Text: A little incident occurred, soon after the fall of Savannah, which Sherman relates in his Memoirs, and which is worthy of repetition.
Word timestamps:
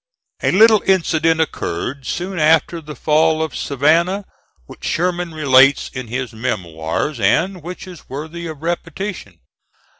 A 0.41 0.49
little 0.49 0.81
incident 0.87 1.41
occurred, 1.41 2.07
soon 2.07 2.39
after 2.39 2.81
the 2.81 2.95
fall 2.95 3.43
of 3.43 3.55
Savannah, 3.55 4.25
which 4.65 4.83
Sherman 4.83 5.31
relates 5.31 5.91
in 5.93 6.07
his 6.07 6.33
Memoirs, 6.33 7.19
and 7.19 7.61
which 7.61 7.85
is 7.85 8.09
worthy 8.09 8.47
of 8.47 8.63
repetition. 8.63 9.37